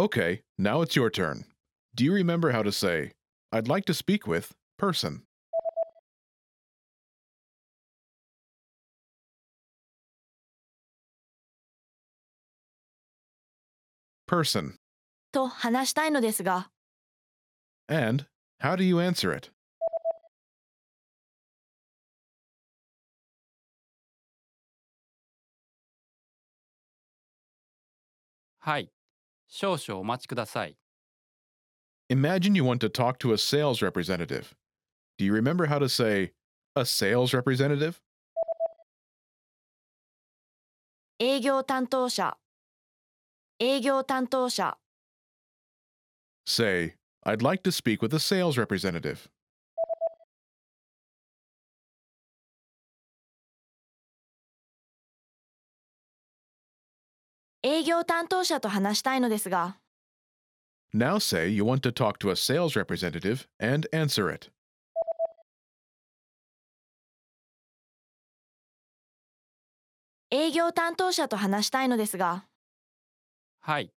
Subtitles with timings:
[0.00, 1.44] Okay, now it's your turn.
[1.94, 3.12] Do you remember how to say,
[3.50, 5.22] I'd like to speak with person?
[14.26, 14.78] Person.
[15.32, 16.70] と話したいのですが、
[17.88, 18.26] And
[18.60, 19.50] how do you answer it?
[28.58, 28.90] はい。
[29.50, 30.76] 少々お待ちください。
[32.08, 34.54] Imagine you want to talk to a sales representative.
[35.18, 36.32] Do you remember how to say,
[36.74, 38.00] a sales representative?
[41.18, 42.36] 営業担当者、
[43.58, 44.78] 営業担当者、
[46.46, 46.94] Say,
[47.24, 49.28] I'd like to speak with a sales representative.
[57.63, 59.77] 営業担当者と話したいのですが、
[60.93, 64.51] Now say you want to talk to a sales representative and answer it.
[70.31, 72.47] 営業担当者と話したいのですが、
[73.59, 73.93] はい。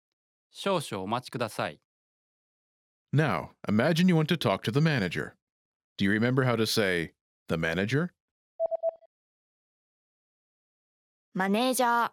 [0.51, 1.79] 少々お待ちください。
[3.13, 5.35] Now, imagine you want to talk to the manager.
[5.97, 7.13] Do you remember how to say,
[7.47, 8.09] the manager?
[11.33, 12.11] マネージャー、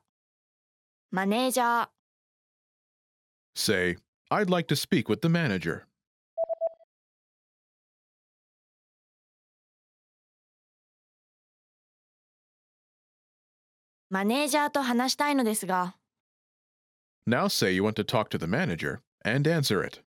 [1.13, 1.89] マネージャー、
[3.57, 3.97] Say,
[4.31, 5.83] I'd like to speak with the manager.
[14.09, 15.97] マネージャーと話したいのですが、
[17.29, 20.03] Now say you want to talk to the manager and answer it.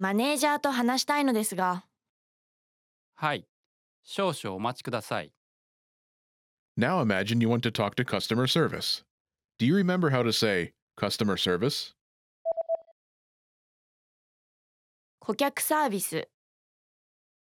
[0.00, 1.84] マネージャーと話したいのですが、
[3.14, 3.44] はい。
[4.10, 5.30] 少々お待ちください。
[6.78, 9.04] Now imagine you want to talk to customer service.
[9.58, 11.94] Do you remember how to say, customer service?
[15.20, 16.26] 顧客サービス、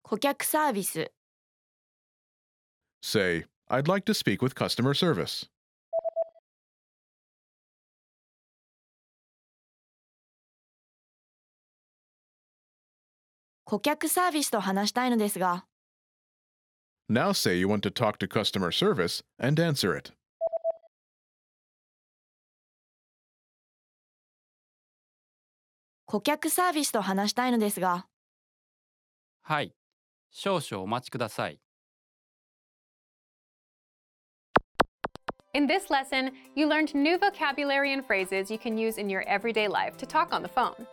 [0.03, 1.11] 顧客サービス、
[3.01, 5.49] Say, I'd like to speak with customer service.
[13.65, 15.65] 顧客サービスと話したいのですが、
[17.10, 20.12] Now say you want to talk to customer service and answer it.
[26.06, 28.06] 顧客サービスと話したいのですが、
[29.42, 29.74] はい。
[30.30, 31.60] 少々お待ちください。
[35.54, 39.68] In this lesson, you learned new vocabulary and phrases you can use in your everyday
[39.68, 40.86] life to talk on the phone.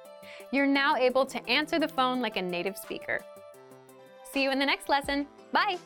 [0.51, 3.19] You're now able to answer the phone like a native speaker.
[4.31, 5.27] See you in the next lesson.
[5.51, 5.77] Bye!